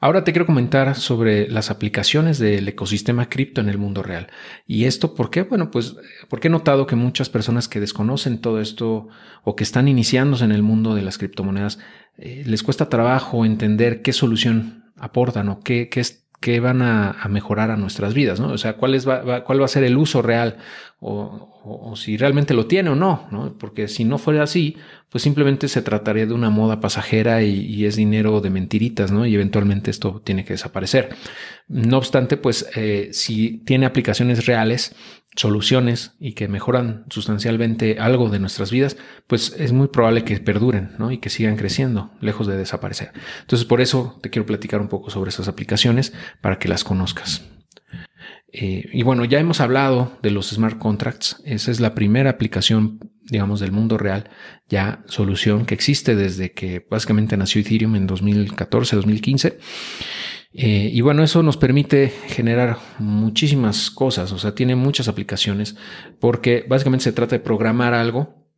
[0.00, 4.28] Ahora te quiero comentar sobre las aplicaciones del ecosistema cripto en el mundo real.
[4.64, 5.42] ¿Y esto por qué?
[5.42, 5.96] Bueno, pues
[6.28, 9.08] porque he notado que muchas personas que desconocen todo esto
[9.42, 11.80] o que están iniciándose en el mundo de las criptomonedas,
[12.16, 17.16] eh, les cuesta trabajo entender qué solución aportan o qué, qué, es, qué van a,
[17.28, 18.48] mejorar a nuestras vidas, ¿no?
[18.48, 20.58] O sea, cuál, es, va, cuál va a ser el uso real
[21.00, 23.56] o, si realmente lo tiene o no, ¿no?
[23.58, 24.76] Porque si no fuera así,
[25.10, 29.26] pues simplemente se trataría de una moda pasajera y, es dinero de mentiritas, ¿no?
[29.26, 31.10] Y eventualmente esto tiene que desaparecer.
[31.68, 34.94] No obstante, pues eh, si tiene aplicaciones reales,
[35.36, 38.96] soluciones y que mejoran sustancialmente algo de nuestras vidas,
[39.26, 41.12] pues es muy probable que perduren ¿no?
[41.12, 43.12] y que sigan creciendo, lejos de desaparecer.
[43.40, 47.42] Entonces, por eso te quiero platicar un poco sobre esas aplicaciones para que las conozcas.
[48.50, 51.40] Eh, y bueno, ya hemos hablado de los smart contracts.
[51.44, 54.30] Esa es la primera aplicación, digamos, del mundo real,
[54.68, 59.58] ya solución que existe desde que básicamente nació Ethereum en 2014, 2015.
[60.52, 65.76] Eh, y bueno, eso nos permite generar muchísimas cosas, o sea, tiene muchas aplicaciones
[66.20, 68.48] porque básicamente se trata de programar algo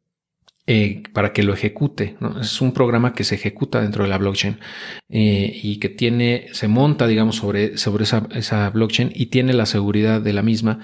[0.66, 2.16] eh, para que lo ejecute.
[2.40, 4.60] Es un programa que se ejecuta dentro de la blockchain
[5.08, 9.66] eh, y que tiene, se monta, digamos, sobre, sobre esa, esa, blockchain y tiene la
[9.66, 10.78] seguridad de la misma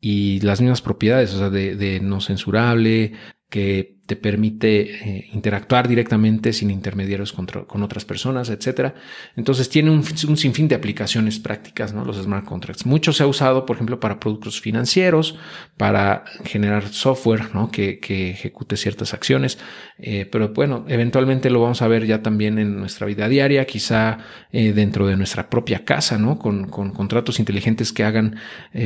[0.00, 3.14] y las mismas propiedades, o sea, de, de no censurable,
[3.50, 8.94] que te permite eh, interactuar directamente sin intermediarios con otras personas, etcétera.
[9.36, 12.04] Entonces tiene un, sinfín de aplicaciones prácticas, ¿no?
[12.04, 12.84] Los smart contracts.
[12.84, 15.38] Mucho se ha usado, por ejemplo, para productos financieros,
[15.78, 17.70] para generar software, ¿no?
[17.70, 19.58] Que, ejecute ciertas acciones.
[19.96, 24.18] Eh, pero bueno, eventualmente lo vamos a ver ya también en nuestra vida diaria, quizá
[24.52, 26.38] eh, dentro de nuestra propia casa, ¿no?
[26.38, 28.36] Con, contratos inteligentes que hagan,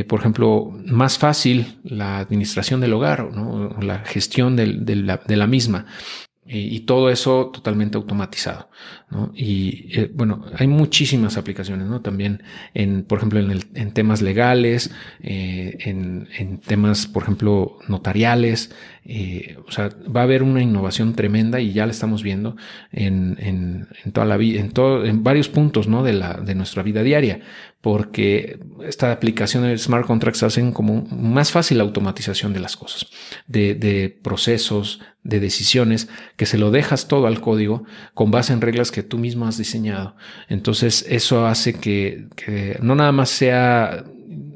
[0.07, 3.75] por ejemplo, más fácil la administración del hogar, ¿no?
[3.81, 4.85] La gestión del,
[5.27, 5.86] de la misma.
[6.48, 8.70] Y, todo eso totalmente automatizado.
[9.35, 12.01] Y eh, bueno, hay muchísimas aplicaciones, ¿no?
[12.01, 12.43] También
[12.75, 14.91] en, por ejemplo, en, en temas legales,
[15.23, 18.75] eh, en, en, temas, por ejemplo, notariales.
[19.05, 22.57] Eh, o sea, va a haber una innovación tremenda y ya la estamos viendo
[22.91, 26.03] en, en, en toda la vida, en todo, en varios puntos, ¿no?
[26.03, 27.41] De la, de nuestra vida diaria
[27.86, 33.07] porque esta aplicación de smart contracts hacen como más fácil la automatización de las cosas,
[33.47, 38.61] de, de, procesos, de decisiones, que se lo dejas todo al código con base en
[38.61, 40.17] reglas que tú mismo has diseñado.
[40.48, 44.05] Entonces eso hace que, que no nada más sea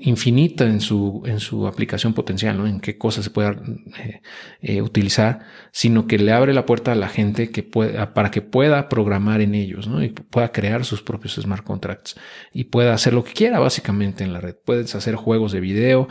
[0.00, 2.66] infinita en su, en su aplicación potencial, ¿no?
[2.66, 3.50] En qué cosas se pueda
[3.98, 4.22] eh,
[4.60, 5.40] eh, utilizar,
[5.72, 9.40] sino que le abre la puerta a la gente que pueda, para que pueda programar
[9.40, 10.02] en ellos, ¿no?
[10.02, 12.16] Y pueda crear sus propios smart contracts
[12.52, 14.56] y pueda hacer lo que quiera básicamente en la red.
[14.64, 16.08] Puedes hacer juegos de video,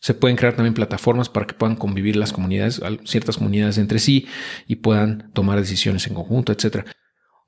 [0.00, 4.26] se pueden crear también plataformas para que puedan convivir las comunidades, ciertas comunidades entre sí
[4.66, 6.86] y puedan tomar decisiones en conjunto, etcétera.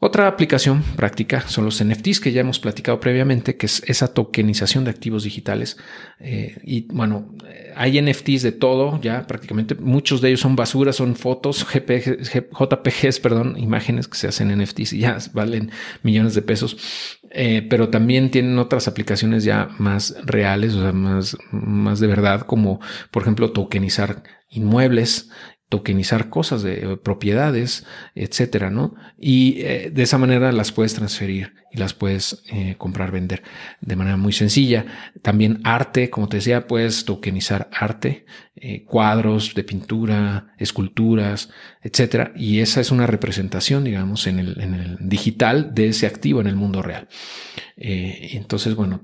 [0.01, 4.85] Otra aplicación práctica son los NFTs que ya hemos platicado previamente, que es esa tokenización
[4.85, 5.77] de activos digitales.
[6.21, 7.35] Eh, y bueno,
[7.75, 13.59] hay NFTs de todo, ya prácticamente muchos de ellos son basuras, son fotos, JPGs, perdón,
[13.59, 15.73] imágenes que se hacen en NFTs y ya valen
[16.05, 16.77] millones de pesos.
[17.33, 22.43] Eh, pero también tienen otras aplicaciones ya más reales, o sea, más, más de verdad,
[22.43, 22.81] como
[23.11, 25.31] por ejemplo tokenizar inmuebles
[25.69, 27.84] tokenizar cosas de eh, propiedades,
[28.15, 28.95] etcétera, ¿no?
[29.19, 33.43] Y eh, de esa manera las puedes transferir y las puedes eh, comprar, vender
[33.83, 34.87] de manera muy sencilla.
[35.21, 38.25] También arte, como te decía, puedes tokenizar arte,
[38.87, 42.33] cuadros de pintura, esculturas, etcétera.
[42.35, 46.49] Y esa es una representación, digamos, en el, en el digital de ese activo en
[46.49, 47.06] el mundo real.
[47.77, 49.03] entonces, bueno,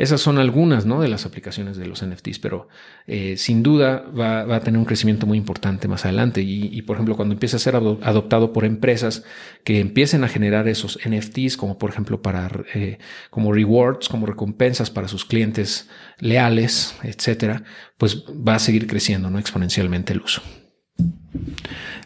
[0.00, 1.02] esas son algunas ¿no?
[1.02, 2.68] de las aplicaciones de los NFTs, pero
[3.06, 6.40] eh, sin duda va, a tener un crecimiento muy importante más adelante.
[6.40, 9.24] Y, por ejemplo, cuando empiece a ser adoptado por empresas
[9.62, 12.96] que empiecen a generar esos NFTs, como por ejemplo para eh,
[13.28, 17.64] como rewards, como recompensas para sus clientes leales, etcétera,
[17.98, 19.38] pues va a seguir creciendo ¿no?
[19.38, 20.40] exponencialmente el uso.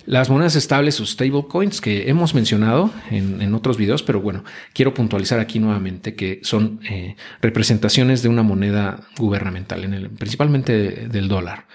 [0.07, 4.45] Las monedas estables o stablecoins que hemos mencionado en, otros videos, pero bueno,
[4.75, 11.67] quiero puntualizar aquí nuevamente que son eh, representaciones de una moneda gubernamental, principalmente del dólar.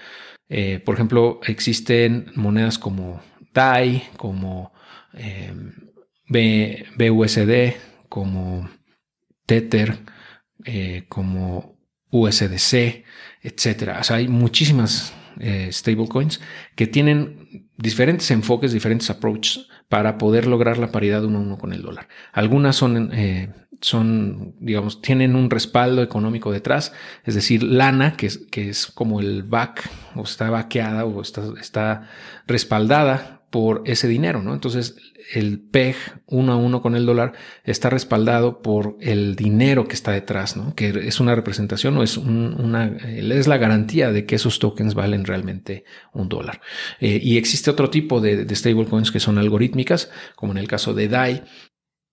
[0.48, 3.20] Eh, por ejemplo, existen monedas como
[3.52, 4.72] DAI, como
[5.14, 5.52] eh,
[6.28, 7.74] BUSD,
[8.08, 8.70] como
[9.44, 9.98] Tether,
[11.08, 11.78] como
[12.10, 13.04] USDC,
[13.42, 13.98] etcétera.
[14.00, 15.12] O sea, hay muchísimas
[15.72, 16.40] stablecoins
[16.76, 17.39] que tienen
[17.80, 22.08] diferentes enfoques, diferentes approaches para poder lograr la paridad uno a uno con el dólar.
[22.32, 23.48] Algunas son, eh,
[23.80, 26.92] son, digamos, tienen un respaldo económico detrás,
[27.24, 31.42] es decir, lana, que es, que es como el back, o está vaqueada o está,
[31.60, 32.08] está
[32.46, 34.54] respaldada por ese dinero, ¿no?
[34.54, 34.96] Entonces,
[35.34, 37.32] el PEG uno a uno con el dólar
[37.64, 40.74] está respaldado por el dinero que está detrás, ¿no?
[40.74, 45.24] Que es una representación o es una, es la garantía de que esos tokens valen
[45.24, 46.60] realmente un dólar.
[47.00, 50.94] Eh, y existe otro tipo de, de stablecoins que son algorítmicas, como en el caso
[50.94, 51.42] de DAI.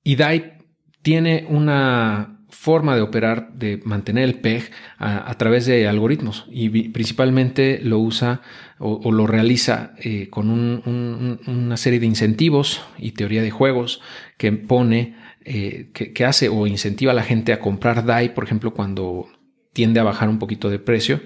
[0.03, 0.57] Y DAI
[1.03, 6.47] tiene una forma de operar, de mantener el PEG a, través de algoritmos.
[6.49, 8.41] Y principalmente lo usa
[8.79, 14.01] o, lo realiza eh, con una serie de incentivos y teoría de juegos
[14.37, 15.15] que pone,
[15.45, 19.27] eh, que, hace o incentiva a la gente a comprar DAI, por ejemplo, cuando
[19.71, 21.21] tiende a bajar un poquito de precio,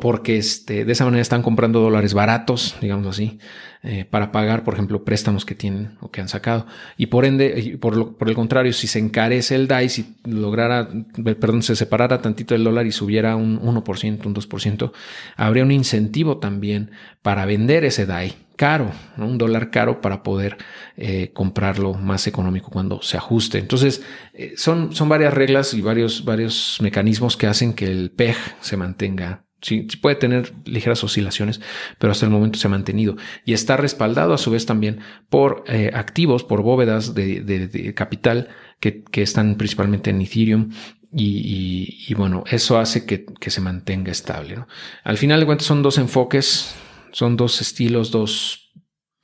[0.00, 3.38] porque este, de esa manera están comprando dólares baratos, digamos así,
[3.86, 6.66] eh, para pagar, por ejemplo, préstamos que tienen o que han sacado.
[6.96, 10.88] Y por ende, por, por el contrario, si se encarece el DAI, si lograra,
[11.22, 14.92] perdón, se separara tantito el dólar y subiera un 1%, un 2%,
[15.36, 20.56] habría un incentivo también para vender ese DAI caro, un dólar caro para poder
[20.96, 23.58] eh, comprarlo más económico cuando se ajuste.
[23.58, 24.02] Entonces,
[24.32, 28.78] eh, son, son varias reglas y varios, varios mecanismos que hacen que el PEG se
[28.78, 31.58] mantenga Sí, puede tener ligeras oscilaciones,
[31.98, 33.16] pero hasta el momento se ha mantenido
[33.46, 35.00] y está respaldado a su vez también
[35.30, 40.70] por eh, activos, por bóvedas de, capital que, están principalmente en Ethereum
[41.10, 44.62] y, bueno, eso hace que, se mantenga estable.
[45.02, 46.74] Al final de cuentas son dos enfoques,
[47.12, 48.70] son dos estilos, dos,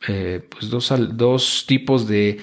[0.09, 2.39] eh, pues dos, dos tipos de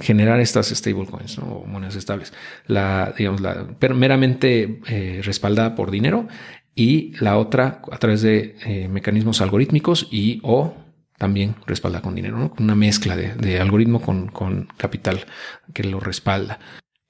[0.00, 2.32] generar estas stablecoins o monedas estables.
[2.66, 6.26] La, digamos, la meramente eh, respaldada por dinero
[6.80, 10.72] y la otra a través de eh, mecanismos algorítmicos y o
[11.18, 15.26] también respalda con dinero, una mezcla de, algoritmo con, capital
[15.74, 16.58] que lo respalda.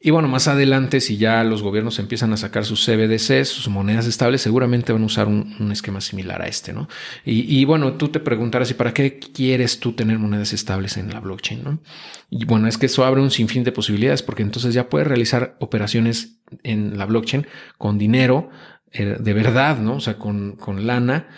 [0.00, 4.08] Y bueno, más adelante, si ya los gobiernos empiezan a sacar sus CBDCs, sus monedas
[4.08, 6.88] estables, seguramente van a usar un, esquema similar a este, ¿no?
[7.24, 11.20] Y, bueno, tú te preguntarás, ¿y para qué quieres tú tener monedas estables en la
[11.20, 11.80] blockchain, no?
[12.28, 15.56] Y bueno, es que eso abre un sinfín de posibilidades, porque entonces ya puedes realizar
[15.60, 17.46] operaciones en la blockchain
[17.78, 18.50] con dinero
[18.92, 19.96] eh, de verdad, ¿no?
[19.96, 21.28] O sea, con, con lana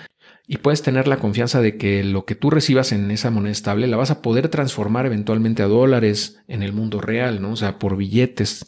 [0.47, 3.87] y puedes tener la confianza de que lo que tú recibas en esa moneda estable
[3.87, 7.53] la vas a poder transformar eventualmente a dólares en el mundo real, ¿no?
[7.53, 8.67] O sea, por billetes,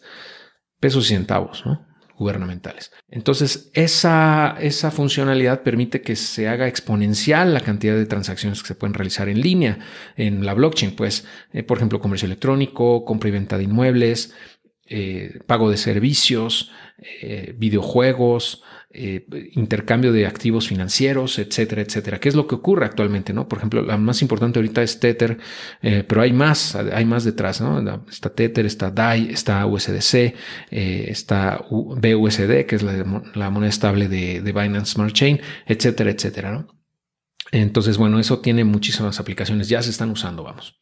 [0.81, 1.87] pesos y centavos, ¿no?
[2.17, 2.93] gubernamentales.
[3.09, 8.75] Entonces, esa, esa funcionalidad permite que se haga exponencial la cantidad de transacciones que se
[8.75, 9.79] pueden realizar en línea
[10.17, 14.33] en la blockchain, pues, eh, por ejemplo, comercio electrónico, compra y venta de inmuebles,
[14.87, 16.71] eh, pago de servicios,
[17.57, 18.63] videojuegos,
[18.97, 22.21] eh, intercambio de activos financieros, etcétera, etcétera.
[22.21, 23.33] ¿Qué es lo que ocurre actualmente?
[23.33, 23.49] ¿no?
[23.49, 25.39] Por ejemplo, la más importante ahorita es Tether,
[25.83, 28.05] eh, pero hay más, hay más detrás, ¿no?
[28.09, 30.15] Está Tether, está DAI, está USDC,
[30.71, 36.65] eh, está BUSD, que es la, moneda estable de, Binance Smart Chain, etcétera, etcétera.
[37.51, 40.81] Entonces, bueno, eso tiene muchísimas aplicaciones, ya se están usando, vamos.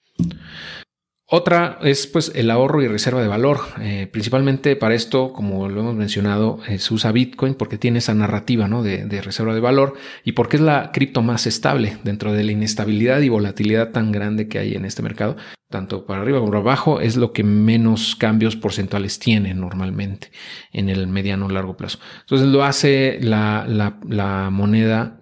[1.34, 3.60] Otra es pues el ahorro y reserva de valor.
[3.80, 8.12] Eh, principalmente para esto, como lo hemos mencionado, eh, se usa Bitcoin porque tiene esa
[8.12, 8.82] narrativa ¿no?
[8.82, 9.94] de, reserva de valor
[10.24, 14.46] y porque es la cripto más estable dentro de la inestabilidad y volatilidad tan grande
[14.46, 15.38] que hay en este mercado.
[15.70, 20.32] Tanto para arriba como para abajo es lo que menos cambios porcentuales tiene normalmente
[20.70, 21.98] en el mediano o largo plazo.
[22.20, 25.21] Entonces lo hace la, moneda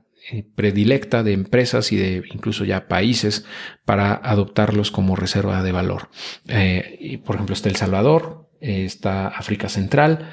[0.55, 3.45] predilecta de empresas y de incluso ya países
[3.85, 6.09] para adoptarlos como reserva de valor.
[6.49, 10.31] Eh, y por ejemplo está El Salvador, eh, está África Central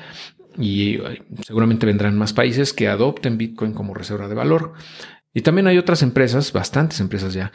[0.57, 0.99] y
[1.45, 4.73] seguramente vendrán más países que adopten Bitcoin como reserva de valor.
[5.33, 7.51] Y también hay otras empresas, bastantes empresas ya,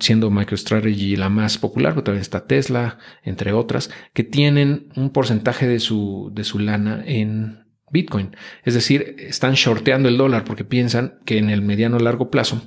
[0.00, 5.68] siendo MicroStrategy la más popular, pero también está Tesla, entre otras, que tienen un porcentaje
[5.68, 8.36] de su, de su lana en Bitcoin.
[8.64, 12.62] Es decir, están shorteando el dólar porque piensan que en el mediano largo plazo,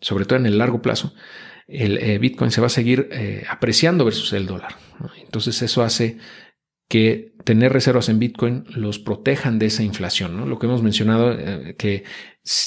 [0.00, 1.14] sobre todo en el largo plazo,
[1.66, 4.76] el eh, Bitcoin se va a seguir eh, apreciando versus el dólar.
[5.22, 6.18] Entonces eso hace
[6.88, 10.36] que tener reservas en Bitcoin los protejan de esa inflación.
[10.36, 10.46] ¿no?
[10.46, 12.04] Lo que hemos mencionado, eh, que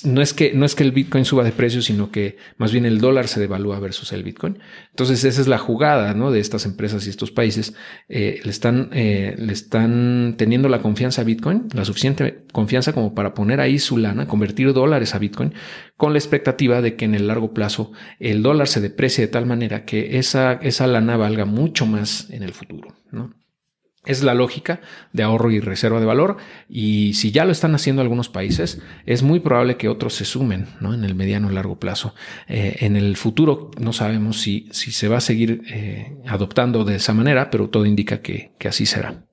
[0.04, 2.86] no es que no es que el Bitcoin suba de precio, sino que más bien
[2.86, 4.60] el dólar se devalúa versus el Bitcoin.
[4.92, 6.32] Entonces esa es la jugada ¿no?
[6.32, 7.74] de estas empresas y estos países.
[8.08, 13.16] Eh, le, están, eh, le están teniendo la confianza a Bitcoin, la suficiente confianza como
[13.16, 15.54] para poner ahí su lana, convertir dólares a Bitcoin,
[15.98, 19.48] con la expectativa de que en el largo plazo el dólar se deprecie de tal
[19.48, 22.96] manera que esa, esa lana valga mucho más en el futuro.
[23.12, 23.41] ¿no?
[24.04, 24.82] Es la lógica
[25.14, 29.22] de ahorro y reserva de valor y si ya lo están haciendo algunos países, es
[29.22, 30.94] muy probable que otros se sumen ¿no?
[30.94, 32.16] en el mediano o largo plazo.
[32.48, 36.96] Eh, en el futuro no sabemos si, si se va a seguir eh, adoptando de
[36.96, 39.24] esa manera, pero todo indica que, que así será.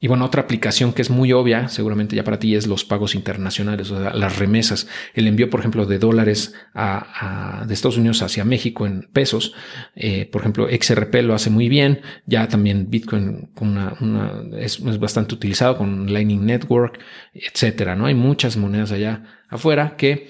[0.00, 3.16] Y bueno, otra aplicación que es muy obvia, seguramente ya para ti, es los pagos
[3.16, 4.86] internacionales, o sea, las remesas.
[5.12, 9.54] El envío, por ejemplo, de dólares a, de Estados Unidos hacia México en pesos.
[9.96, 12.02] Eh, por ejemplo, XRP lo hace muy bien.
[12.26, 13.96] Ya también Bitcoin una,
[14.56, 17.00] es, es, bastante utilizado con Lightning Network,
[17.34, 17.96] etcétera.
[17.96, 20.28] No hay muchas monedas allá afuera que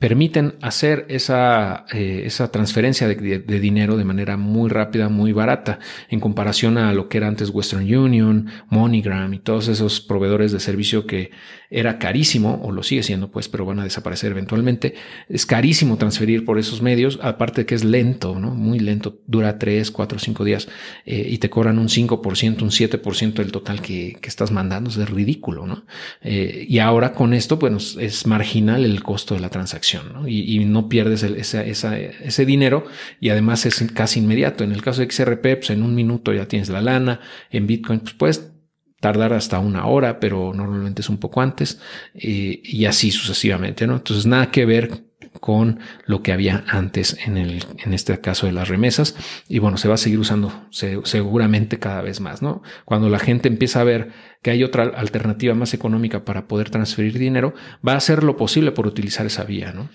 [0.00, 3.14] permiten hacer esa, eh, esa transferencia de,
[3.60, 7.82] dinero de manera muy rápida, muy barata, en comparación a lo que era antes Western
[7.82, 11.30] Union, MoneyGram y todos esos proveedores de servicio que
[11.70, 14.94] era carísimo, o lo sigue siendo, pues, pero van a desaparecer eventualmente.
[15.28, 18.54] Es carísimo transferir por esos medios, aparte de que es lento, ¿no?
[18.54, 20.68] Muy lento, dura 3, 4, 5 días
[21.04, 25.10] eh, y te cobran un 5%, un 7% del total que, que, estás mandando, es
[25.10, 25.86] ridículo, ¿no?
[26.22, 30.28] Eh, y ahora con esto, bueno, es marginal el costo de la transacción, ¿no?
[30.28, 32.86] Y, no pierdes ese dinero
[33.20, 34.64] y además es casi inmediato.
[34.64, 37.20] En el caso de XRP, pues en un minuto ya tienes la lana,
[37.50, 38.52] en Bitcoin, pues puedes
[39.00, 41.80] tardar hasta una hora, pero normalmente es un poco antes
[42.14, 43.96] eh, y así sucesivamente, ¿no?
[43.96, 45.05] Entonces nada que ver
[45.40, 49.16] con lo que había antes en el, en este caso de las remesas.
[49.48, 52.62] Y bueno, se va a seguir usando seguramente cada vez más, ¿no?
[52.84, 54.10] Cuando la gente empieza a ver
[54.42, 57.54] que hay otra alternativa más económica para poder transferir dinero,
[57.86, 59.88] va a hacer lo posible por utilizar esa vía, ¿no?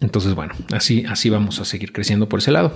[0.00, 2.74] Entonces, bueno, así, así vamos a seguir creciendo por ese lado.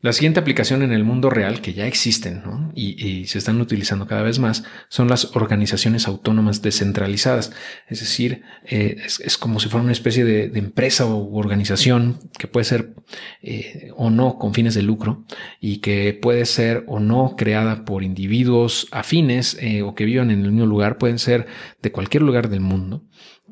[0.00, 4.22] La siguiente aplicación en el mundo real, que ya existen y, se están utilizando cada
[4.22, 7.52] vez más, son las organizaciones autónomas descentralizadas.
[7.88, 12.62] Es decir, eh, es, como si fuera una especie de, empresa o organización que puede
[12.62, 12.94] ser
[13.42, 15.24] eh, o no con fines de lucro
[15.60, 20.44] y que puede ser o no creada por individuos afines eh, o que vivan en
[20.44, 21.48] el mismo lugar, pueden ser
[21.82, 23.02] de cualquier lugar del mundo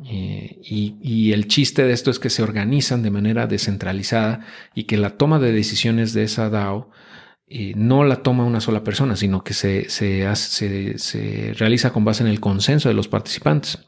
[0.05, 4.41] eh, y, el chiste de esto es que se organizan de manera descentralizada
[4.75, 6.91] y que la toma de decisiones de esa DAO
[7.49, 12.23] eh, no la toma una sola persona, sino que se, se, se realiza con base
[12.23, 13.79] en el consenso de los participantes.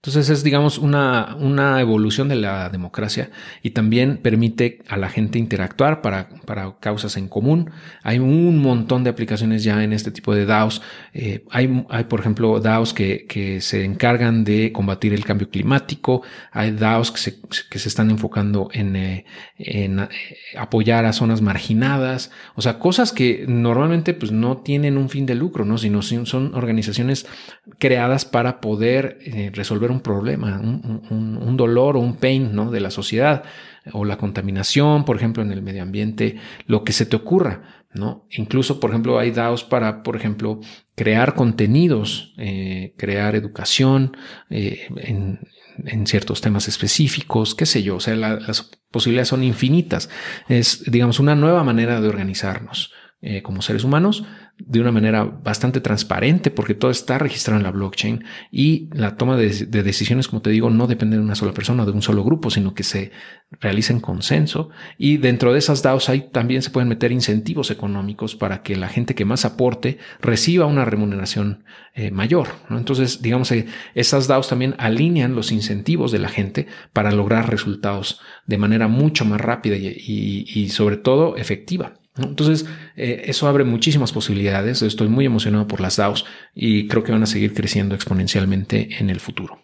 [0.00, 3.30] Entonces es, digamos, una, una evolución de la democracia
[3.64, 7.72] y también permite a la gente interactuar para, para causas en común.
[8.04, 10.82] Hay un montón de aplicaciones ya en este tipo de DAOs.
[11.12, 16.22] Eh, hay, hay, por ejemplo, DAOs que, que, se encargan de combatir el cambio climático.
[16.52, 19.24] Hay DAOs que se, que se están enfocando en, eh,
[19.56, 20.08] en eh,
[20.56, 22.30] apoyar a zonas marginadas.
[22.54, 25.76] O sea, cosas que normalmente pues, no tienen un fin de lucro, ¿no?
[25.76, 27.26] sino son organizaciones
[27.80, 29.18] creadas para poder
[29.54, 32.70] resolver un problema, un, dolor o un pain ¿no?
[32.70, 33.42] de la sociedad
[33.92, 38.26] o la contaminación, por ejemplo, en el medio ambiente, lo que se te ocurra, ¿no?
[38.30, 40.60] Incluso, por ejemplo, hay DAOs para, por ejemplo,
[40.94, 44.16] crear contenidos, eh, crear educación
[44.50, 45.38] eh, en,
[46.06, 50.10] ciertos temas específicos, qué sé yo, o sea, las posibilidades son infinitas.
[50.48, 54.24] Es, digamos, una nueva manera de organizarnos eh, como seres humanos
[54.58, 59.36] de una manera bastante transparente porque todo está registrado en la blockchain y la toma
[59.36, 62.50] de, decisiones, como te digo, no depende de una sola persona de un solo grupo,
[62.50, 63.12] sino que se
[63.60, 68.34] realiza en consenso y dentro de esas DAOs hay, también se pueden meter incentivos económicos
[68.34, 72.48] para que la gente que más aporte reciba una remuneración eh, mayor.
[72.70, 78.20] Entonces, digamos, eh, esas DAOs también alinean los incentivos de la gente para lograr resultados
[78.46, 81.94] de manera mucho más rápida y sobre todo efectiva.
[82.18, 84.82] Entonces, eh, eso abre muchísimas posibilidades.
[84.82, 89.10] Estoy muy emocionado por las DAOs y creo que van a seguir creciendo exponencialmente en
[89.10, 89.60] el futuro.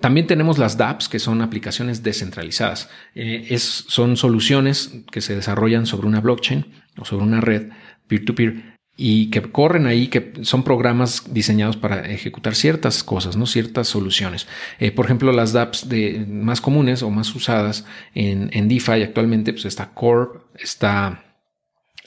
[0.00, 2.88] También tenemos las dApps, que son aplicaciones descentralizadas.
[3.14, 6.66] Eh, son soluciones que se desarrollan sobre una blockchain
[6.96, 7.68] o sobre una red
[8.08, 13.88] peer-to-peer y que corren ahí, que son programas diseñados para ejecutar ciertas cosas, no ciertas
[13.88, 14.46] soluciones.
[14.78, 15.86] Eh, por ejemplo, las dApps
[16.28, 21.29] más comunes o más usadas en, en DeFi actualmente, pues está Core, está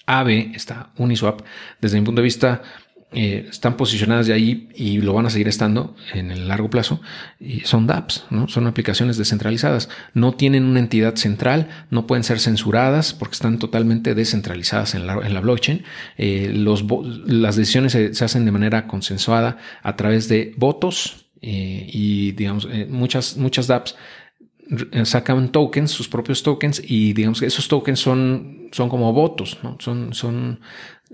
[0.06, 1.42] AVE, esta Uniswap,
[1.82, 2.62] desde mi punto de vista,
[3.16, 7.00] eh, están posicionadas de ahí y lo van a seguir estando en el largo plazo.
[7.40, 8.48] Y son dApps, ¿no?
[8.48, 9.90] Son aplicaciones descentralizadas.
[10.16, 15.14] No tienen una entidad central, no pueden ser censuradas porque están totalmente descentralizadas en la,
[15.14, 15.84] en la blockchain.
[16.18, 16.84] Eh, los,
[17.26, 23.38] las decisiones se, hacen de manera consensuada a través de votos eh, y, digamos, muchas,
[23.38, 23.96] muchas dApps
[25.04, 29.78] sacan tokens, sus propios tokens, y digamos que esos tokens son, son como votos, ¿no?
[29.80, 30.60] Son, son,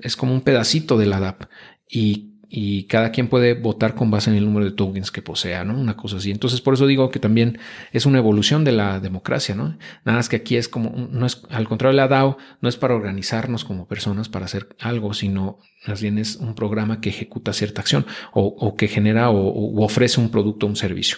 [0.02, 1.44] es como un pedacito de la DAP.
[1.90, 5.64] Y, y cada quien puede votar con base en el número de tokens que posea,
[5.64, 5.80] ¿no?
[5.80, 6.32] Una cosa así.
[6.32, 7.60] Entonces, por eso digo que también
[7.92, 9.78] es una evolución de la democracia, ¿no?
[10.04, 12.96] Nada más que aquí es como, no es, al contrario la DAO, no es para
[12.96, 17.82] organizarnos como personas para hacer algo, sino más bien es un programa que ejecuta cierta
[17.82, 21.18] acción o, o que genera o, o ofrece un producto o un servicio.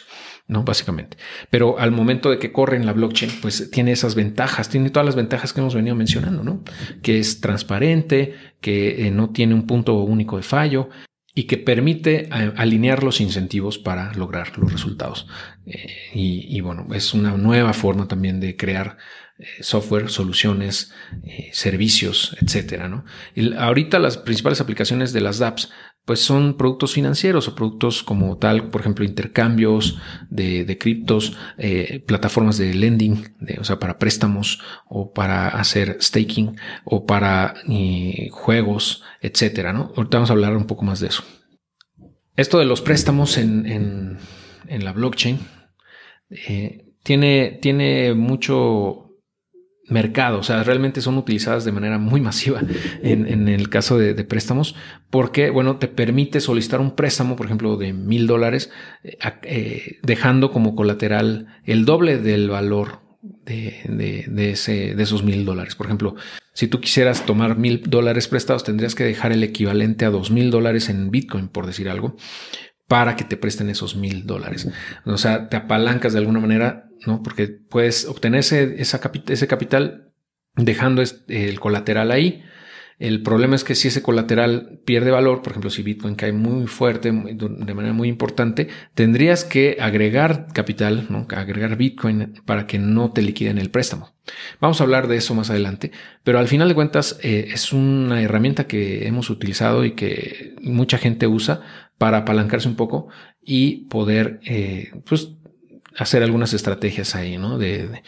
[0.52, 0.64] ¿No?
[0.64, 1.18] Básicamente.
[1.50, 5.06] Pero al momento de que corre en la blockchain, pues tiene esas ventajas, tiene todas
[5.06, 6.62] las ventajas que hemos venido mencionando, ¿no?
[7.02, 10.90] Que es transparente, que eh, no tiene un punto único de fallo
[11.34, 15.26] y que permite eh, alinear los incentivos para lograr los resultados.
[15.66, 18.98] Eh, y, bueno, es una nueva forma también de crear
[19.62, 20.94] software, soluciones,
[21.52, 23.06] servicios, etcétera, ¿no?
[23.34, 25.72] Y ahorita las principales aplicaciones de las dApps
[26.06, 32.58] pues son productos financieros o productos como tal, por ejemplo, intercambios de, criptos, eh, plataformas
[32.58, 39.74] de lending, o sea, para préstamos o para hacer staking o para eh, juegos, etcétera,
[39.74, 39.92] ¿no?
[39.96, 41.24] Ahorita vamos a hablar un poco más de eso.
[42.36, 44.18] Esto de los préstamos en, en,
[44.68, 45.40] en la blockchain
[46.30, 49.11] eh, tiene, tiene mucho
[49.92, 52.62] mercado, o sea, realmente son utilizadas de manera muy masiva
[53.04, 54.76] en, el caso de, préstamos,
[55.10, 58.72] porque, bueno, te permite solicitar un préstamo, por ejemplo, de mil dólares,
[59.04, 63.02] eh, eh, dejando como colateral el doble del valor
[63.46, 64.52] de, de,
[65.02, 65.76] esos mil dólares.
[65.76, 66.16] Por ejemplo,
[66.54, 70.52] si tú quisieras tomar mil dólares prestados, tendrías que dejar el equivalente a dos mil
[70.52, 72.16] dólares en Bitcoin, por decir algo,
[72.92, 74.68] para que te presten esos mil dólares.
[75.06, 77.24] O sea, te apalancas de alguna manera ¿no?
[77.24, 80.12] Porque puedes obtener ese, ese capital
[80.56, 82.44] dejando el colateral ahí.
[83.00, 86.68] El problema es que si ese colateral pierde valor, por ejemplo, si Bitcoin cae muy
[86.68, 91.26] fuerte, de manera muy importante, tendrías que agregar capital, ¿no?
[91.32, 94.14] agregar Bitcoin para que no te liquiden el préstamo.
[94.60, 95.92] Vamos a hablar de eso más adelante,
[96.24, 101.00] pero al final de cuentas eh, es una herramienta que hemos utilizado y que mucha
[101.00, 101.62] gente usa
[102.02, 103.10] para apalancarse un poco
[103.46, 105.34] y poder, eh, pues,
[106.00, 107.60] hacer algunas estrategias ahí, ¿no?
[107.60, 108.02] De,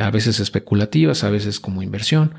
[0.00, 2.34] a veces especulativas, a veces como inversión.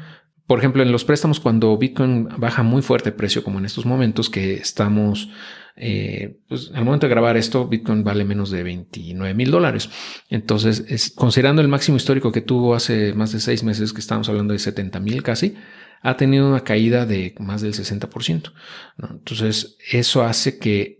[0.45, 4.29] Por ejemplo, en los préstamos, cuando Bitcoin baja muy fuerte precio, como en estos momentos
[4.29, 5.29] que estamos,
[5.75, 9.89] eh, pues al momento de grabar esto, Bitcoin vale menos de 29 mil dólares.
[10.29, 14.29] Entonces, es, considerando el máximo histórico que tuvo hace más de seis meses, que estábamos
[14.29, 15.57] hablando de 70 mil casi,
[16.01, 18.53] ha tenido una caída de más del 60%.
[18.97, 20.97] Entonces, eso hace que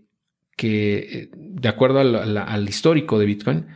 [0.58, 3.68] que, eh, de acuerdo al, histórico de Bitcoin,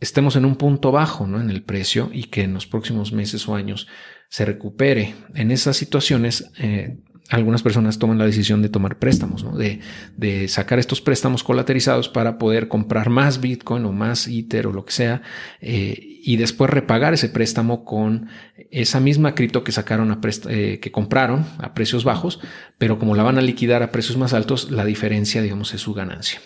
[0.00, 1.38] estemos en un punto bajo ¿no?
[1.38, 3.86] en el precio y que en los próximos meses o años
[4.30, 5.14] se recupere.
[5.34, 6.98] En esas situaciones, eh,
[7.30, 9.80] algunas personas toman la decisión de tomar préstamos, de,
[10.16, 14.84] de, sacar estos préstamos colaterizados para poder comprar más Bitcoin o más Ether o lo
[14.84, 15.22] que sea
[15.60, 18.28] eh, y después repagar ese préstamo con
[18.70, 22.40] esa misma cripto que sacaron a eh, que compraron a precios bajos,
[22.78, 25.94] pero como la van a liquidar a precios más altos, la diferencia, digamos, es su
[25.94, 26.40] ganancia.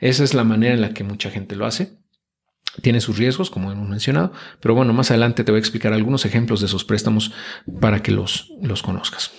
[0.00, 1.98] Esa es la manera en la que mucha gente lo hace.
[2.82, 6.24] Tiene sus riesgos, como hemos mencionado, pero bueno, más adelante te voy a explicar algunos
[6.24, 7.32] ejemplos de esos préstamos
[7.80, 9.30] para que los, los conozcas.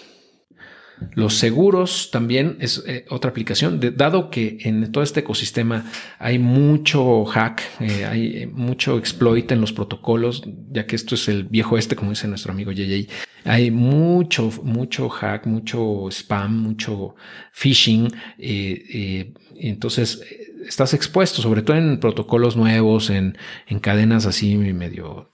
[1.13, 5.85] Los seguros también es eh, otra aplicación, dado que en todo este ecosistema
[6.19, 11.27] hay mucho hack, eh, hay eh, mucho exploit en los protocolos, ya que esto es
[11.27, 13.09] el viejo este, como dice nuestro amigo JJ.
[13.43, 17.15] Hay mucho, mucho hack, mucho spam, mucho
[17.51, 18.07] phishing.
[18.37, 20.21] entonces
[20.67, 25.31] estás expuesto, sobre todo en protocolos nuevos, en, en cadenas así medio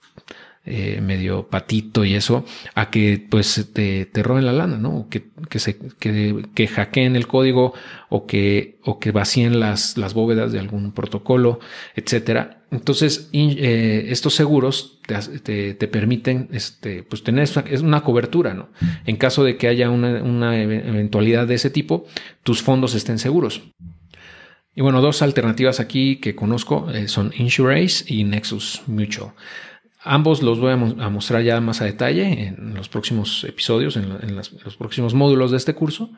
[0.64, 2.44] eh, medio patito y eso,
[2.74, 5.08] a que pues te, te roben la lana, ¿no?
[5.10, 7.74] que, que, se, que, que hackeen el código
[8.08, 11.58] o que, o que vacíen las, las bóvedas de algún protocolo,
[11.96, 12.62] etcétera.
[12.70, 15.00] Entonces, eh, estos seguros
[15.42, 18.70] te, te, permiten este, pues tener es una cobertura, ¿no?
[19.04, 22.06] En caso de que haya una, una eventualidad de ese tipo,
[22.44, 23.62] tus fondos estén seguros.
[24.74, 29.32] Y bueno, dos alternativas aquí que conozco eh, son Insurace y Nexus Mutual.
[30.04, 34.76] Ambos los voy a, mostrar ya más a detalle en los próximos episodios, en, los
[34.76, 36.10] próximos módulos de este curso,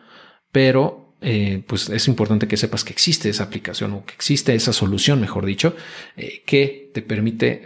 [0.51, 4.73] pero eh, pues es importante que sepas que existe esa aplicación o que existe esa
[4.73, 5.75] solución, mejor dicho,
[6.17, 7.63] eh, que te permite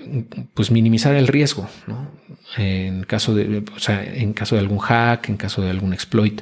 [0.55, 2.11] pues minimizar el riesgo, ¿no?
[2.57, 6.41] En caso de, o sea, en caso de algún hack, en caso de algún exploit,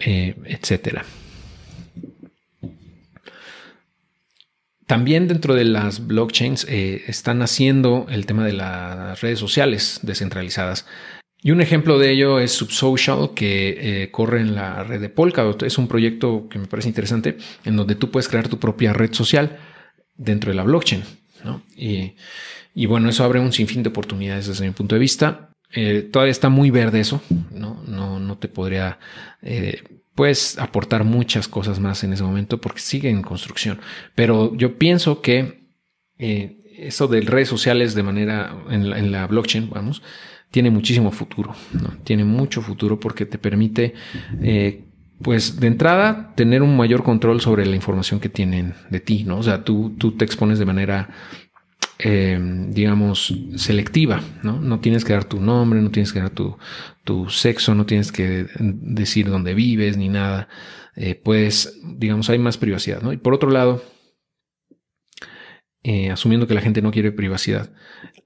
[0.00, 1.04] eh, etcétera.
[4.88, 10.86] También dentro de las blockchains eh, están haciendo el tema de las redes sociales descentralizadas.
[11.42, 15.62] Y un ejemplo de ello es Subsocial, que eh, corre en la red de Polkadot.
[15.62, 19.12] Es un proyecto que me parece interesante, en donde tú puedes crear tu propia red
[19.12, 19.58] social
[20.16, 21.04] dentro de la blockchain.
[21.76, 25.50] Y, bueno, eso abre un sinfín de oportunidades desde mi punto de vista.
[25.70, 27.20] Eh, todavía está muy verde eso,
[27.50, 28.98] no, no, no te podría
[30.18, 33.78] puedes aportar muchas cosas más en ese momento porque sigue en construcción.
[34.16, 35.70] Pero yo pienso que
[36.18, 40.02] eh, eso de redes sociales de manera en la, blockchain, vamos,
[40.50, 41.54] tiene muchísimo futuro.
[42.02, 43.94] Tiene mucho futuro porque te permite
[44.42, 44.86] eh,
[45.22, 49.38] Pues de entrada, tener un mayor control sobre la información que tienen de ti, ¿no?
[49.38, 51.10] O sea, tú, tú te expones de manera,
[51.98, 54.60] eh, digamos, selectiva, ¿no?
[54.60, 56.56] No tienes que dar tu nombre, no tienes que dar tu,
[57.04, 60.48] tu sexo, no tienes que decir dónde vives ni nada.
[60.94, 63.12] Eh, pues, digamos, hay más privacidad, ¿no?
[63.12, 63.82] Y por otro lado,
[65.90, 67.70] eh, asumiendo que la gente no quiere privacidad,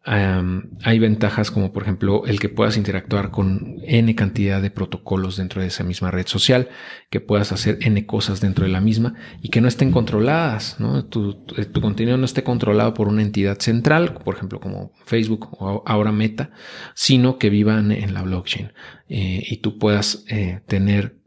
[0.05, 5.62] hay ventajas como por ejemplo el que puedas interactuar con n cantidad de protocolos dentro
[5.62, 6.70] de esa misma red social,
[7.09, 11.05] que puedas hacer n cosas dentro de la misma y que no estén controladas, ¿no?
[11.05, 15.85] Tu, eh, contenido no esté controlado por una entidad central, por ejemplo como Facebook o
[15.87, 16.51] ahora Meta,
[16.96, 18.72] sino que vivan en la blockchain
[19.09, 20.25] eh, y tú puedas
[20.66, 21.21] tener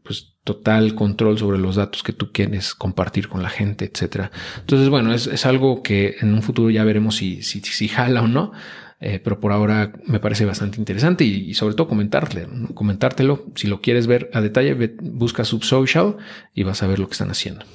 [0.46, 4.30] total control sobre los datos que tú quieres compartir con la gente, etcétera.
[4.60, 8.28] Entonces, bueno, es, algo que en un futuro ya veremos si, si, si jala o
[8.28, 8.52] no.
[8.98, 13.44] Eh, pero por ahora me parece bastante interesante y, sobre todo comentarle, comentártelo.
[13.56, 16.16] Si lo quieres ver a detalle, busca Subsocial
[16.54, 17.66] y vas a ver lo que están haciendo.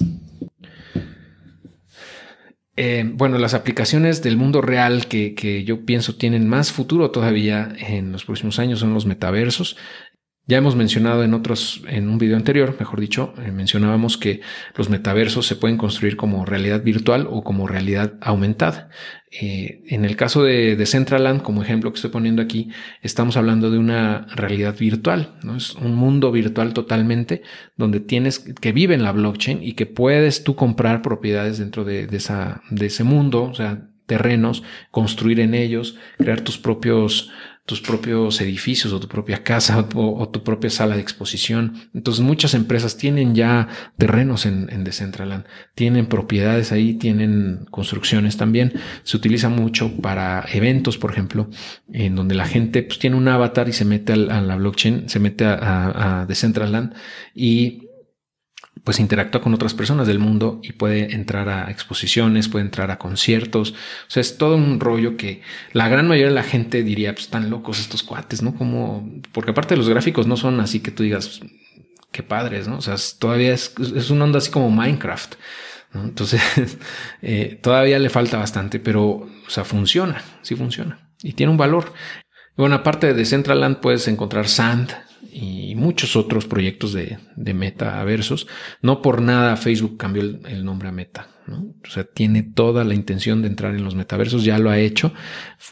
[2.74, 7.70] Eh, bueno, las aplicaciones del mundo real que, que, yo pienso tienen más futuro todavía
[7.78, 9.76] en los próximos años son los metaversos.
[10.48, 14.40] Ya hemos mencionado en otros, en un video anterior, mejor dicho, eh, mencionábamos que
[14.76, 18.90] los metaversos se pueden construir como realidad virtual o como realidad aumentada.
[19.30, 22.70] Eh, en el caso de, Decentraland, como ejemplo que estoy poniendo aquí,
[23.02, 25.56] estamos hablando de una realidad virtual, ¿no?
[25.56, 27.42] Es un mundo virtual totalmente
[27.76, 32.08] donde tienes que vive en la blockchain y que puedes tú comprar propiedades dentro de,
[32.08, 37.30] de, esa, de ese mundo, o sea, terrenos, construir en ellos, crear tus propios
[37.64, 41.74] tus propios edificios o tu propia casa o, tu propia sala de exposición.
[41.94, 45.44] Entonces muchas empresas tienen ya terrenos en, en Decentraland,
[45.74, 48.72] tienen propiedades ahí, tienen construcciones también.
[49.04, 51.48] Se utiliza mucho para eventos, por ejemplo,
[51.92, 55.20] en donde la gente pues, tiene un avatar y se mete a la blockchain, se
[55.20, 56.94] mete a, a, a Decentraland
[57.34, 57.91] y
[58.84, 62.98] pues interactúa con otras personas del mundo y puede entrar a exposiciones, puede entrar a
[62.98, 63.72] conciertos.
[63.72, 65.42] O sea, es todo un rollo que
[65.72, 68.54] la gran mayoría de la gente diría, pues están locos estos cuates, ¿no?
[68.54, 71.40] Como, porque aparte los gráficos no son así que tú digas,
[72.10, 72.78] qué padres, ¿no?
[72.78, 75.34] O sea, todavía es, es una onda así como Minecraft.
[75.94, 76.40] Entonces,
[77.22, 81.92] eh, todavía le falta bastante, pero, o sea, funciona, sí funciona y tiene un valor.
[82.56, 84.92] Bueno, aparte de Decentraland puedes encontrar Sand,
[85.30, 88.46] y muchos otros proyectos de, de metaversos.
[88.80, 91.28] No por nada Facebook cambió el, nombre a Meta.
[91.46, 91.74] ¿no?
[91.84, 95.12] O sea, tiene toda la intención de entrar en los metaversos, ya lo ha hecho.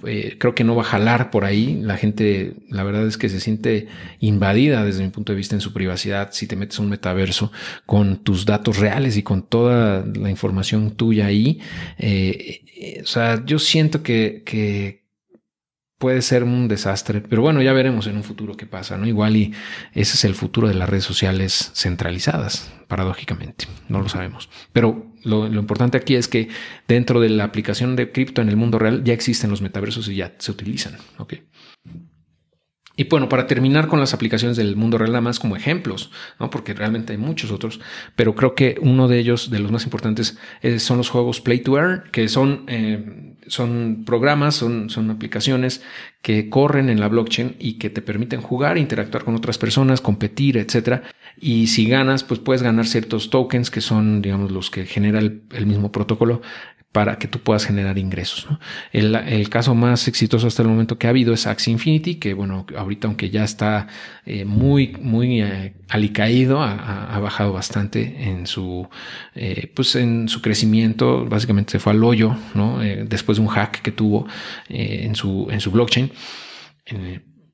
[0.03, 1.79] creo que no va a jalar por ahí.
[1.81, 5.61] La gente, la verdad es que se siente invadida desde mi punto de vista en
[5.61, 7.53] su privacidad si te metes un metaverso
[7.87, 11.61] con tus datos reales y con toda la información tuya ahí.
[11.99, 15.00] Eh, eh, o sea, yo siento que, que,
[16.01, 19.07] puede ser un desastre, pero bueno, ya veremos en un futuro qué pasa, ¿no?
[19.07, 19.53] Igual y
[19.93, 24.49] ese es el futuro de las redes sociales centralizadas, paradójicamente, no lo sabemos.
[24.73, 26.49] Pero lo, importante aquí es que
[26.89, 30.17] dentro de la aplicación de cripto en el mundo real ya existen los metaversos y
[30.17, 31.35] ya se utilizan, ¿ok?
[32.97, 36.49] Y bueno, para terminar con las aplicaciones del mundo real, nada más como ejemplos, ¿no?
[36.49, 37.79] Porque realmente hay muchos otros,
[38.17, 40.39] pero creo que uno de ellos, de los más importantes,
[40.79, 45.83] son los juegos Play to Earn, que son eh, son programas, son, son aplicaciones
[46.23, 50.57] que corren en la blockchain y que te permiten jugar, interactuar con otras personas, competir,
[50.57, 51.03] etcétera.
[51.41, 55.43] Y si ganas, pues puedes ganar ciertos tokens que son, digamos, los que genera el,
[55.53, 56.43] el mismo protocolo
[56.93, 58.49] para que tú puedas generar ingresos.
[58.93, 62.67] El, caso más exitoso hasta el momento que ha habido es Axie Infinity, que bueno,
[62.77, 63.87] ahorita aunque ya está
[64.27, 68.89] eh, muy, muy eh, alicaído, ha, bajado bastante en su,
[69.35, 72.79] eh, pues en su crecimiento, básicamente se fue al hoyo, ¿no?
[72.81, 74.27] después de un hack que tuvo
[74.69, 76.11] en, su, en su blockchain.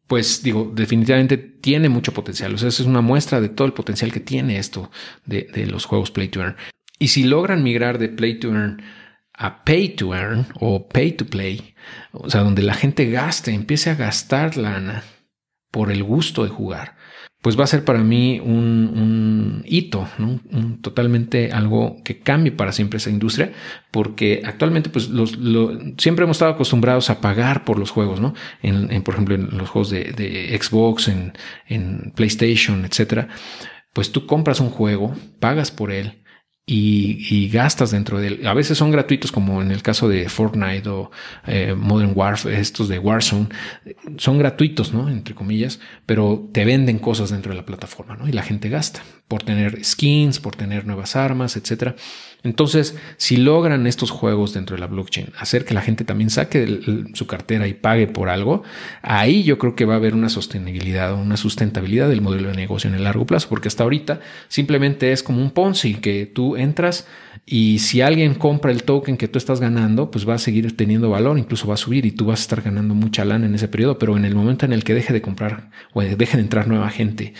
[0.07, 2.55] pues digo, definitivamente tiene mucho potencial.
[2.55, 4.91] O sea, es una muestra de todo el potencial que tiene esto
[5.27, 6.57] de, de los juegos Play to Earn.
[6.99, 8.81] Y si logran migrar de Play to Earn
[9.37, 11.75] a pay to earn o pay to play,
[12.13, 15.05] o sea, donde la gente gaste, empiece a gastar lana
[15.71, 16.97] por el gusto de jugar,
[17.43, 22.97] pues va a ser para mí un, hito, un, totalmente algo que cambie para siempre
[22.97, 23.53] esa industria,
[23.93, 25.39] porque actualmente pues los,
[25.99, 28.35] siempre hemos estado acostumbrados a pagar por los juegos, ¿no?
[28.63, 31.35] En, por ejemplo, en los juegos de, Xbox, en,
[31.69, 33.29] en PlayStation, etcétera.
[33.93, 36.25] Pues tú compras un juego, pagas por él,
[36.69, 38.47] y, gastas dentro de él.
[38.47, 41.13] A veces son gratuitos, como en el caso de Fortnite o
[41.47, 43.49] eh, Modern Warfare, estos de Warzone,
[44.17, 45.09] son gratuitos, ¿no?
[45.09, 48.27] Entre comillas, pero te venden cosas dentro de la plataforma, ¿no?
[48.29, 51.95] Y la gente gasta por tener skins, por tener nuevas armas, etcétera.
[52.47, 56.81] Entonces, si logran estos juegos dentro de la blockchain hacer que la gente también saque
[57.13, 58.63] su cartera y pague por algo,
[59.03, 62.89] ahí yo creo que va a haber una sostenibilidad una sustentabilidad del modelo de negocio
[62.89, 67.07] en el largo plazo, porque hasta ahorita simplemente es como un Ponzi que tú entras
[67.45, 71.11] y si alguien compra el token que tú estás ganando, pues va a seguir teniendo
[71.11, 73.69] valor, incluso va a subir y tú vas a estar ganando mucha lana en ese
[73.69, 76.69] periodo, pero en el momento en el que deje de comprar o deje de entrar
[76.69, 77.35] nueva gente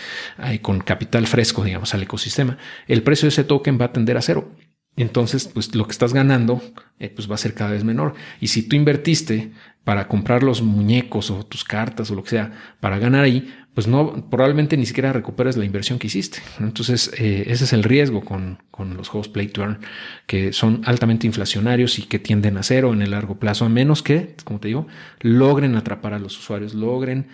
[0.61, 4.21] con capital fresco, digamos, al ecosistema, el precio de ese token va a tender a
[4.21, 4.49] cero.
[4.97, 6.61] Entonces, pues lo que estás ganando
[6.99, 8.15] eh, pues va a ser cada vez menor.
[8.41, 9.51] Y si tú invertiste
[9.83, 13.87] para comprar los muñecos o tus cartas o lo que sea para ganar ahí, pues
[13.87, 16.39] no, probablemente ni siquiera recuperes la inversión que hiciste.
[16.59, 19.79] Entonces, eh, ese es el riesgo con, con, los juegos Play to Earn,
[20.25, 24.01] que son altamente inflacionarios y que tienden a cero en el largo plazo, a menos
[24.01, 24.87] que, como te digo,
[25.21, 27.27] logren atrapar a los usuarios, logren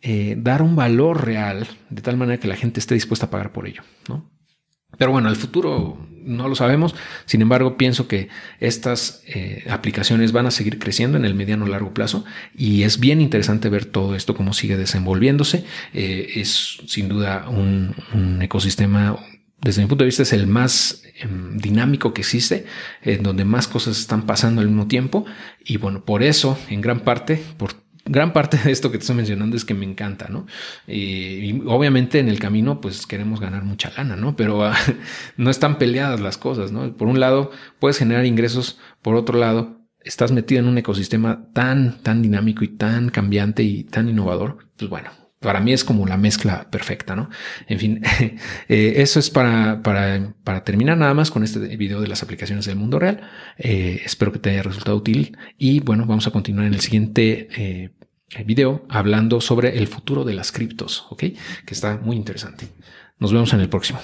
[0.00, 3.50] eh, dar un valor real de tal manera que la gente esté dispuesta a pagar
[3.50, 4.30] por ello, ¿no?
[4.96, 6.94] Pero bueno, el futuro no lo sabemos.
[7.24, 8.28] Sin embargo, pienso que
[8.60, 12.24] estas eh, aplicaciones van a seguir creciendo en el mediano largo plazo
[12.56, 15.64] y es bien interesante ver todo esto, cómo sigue desenvolviéndose.
[15.94, 17.94] Eh, es sin duda un,
[18.40, 19.18] ecosistema,
[19.60, 22.66] desde mi punto de vista, es el más em, dinámico que existe,
[23.02, 25.24] en donde más cosas están pasando al mismo tiempo.
[25.64, 29.16] Y bueno, por eso, en gran parte, por gran parte de esto que te estoy
[29.16, 30.46] mencionando es que me encanta, ¿no?
[30.86, 34.36] Y, obviamente en el camino pues queremos ganar mucha lana, ¿no?
[34.36, 34.76] Pero ah,
[35.36, 36.96] no están peleadas las cosas, ¿no?
[36.96, 42.02] Por un lado puedes generar ingresos, por otro lado estás metido en un ecosistema tan,
[42.02, 46.16] tan dinámico y tan cambiante y tan innovador, pues bueno, para mí es como la
[46.16, 47.30] mezcla perfecta, ¿no?
[47.68, 48.02] En fin,
[48.68, 52.66] eh, eso es para, para, para, terminar nada más con este video de las aplicaciones
[52.66, 53.20] del mundo real.
[53.56, 57.48] Eh, espero que te haya resultado útil y bueno, vamos a continuar en el siguiente
[57.56, 57.90] eh,
[58.44, 61.18] video hablando sobre el futuro de las criptos, ¿ok?
[61.18, 62.68] Que está muy interesante.
[63.18, 64.00] Nos vemos en el próximo.